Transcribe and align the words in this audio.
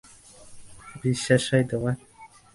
বিশ্বাস 1.03 1.43
হয় 1.51 1.65
তোমার? 1.71 1.95